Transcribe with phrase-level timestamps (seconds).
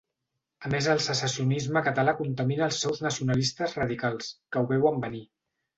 [0.67, 5.27] A més el secessionisme català contamina els seus nacionalistes radicals, que ho veuen venir.